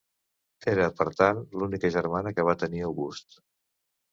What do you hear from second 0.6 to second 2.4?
Era, per tant, l'única germana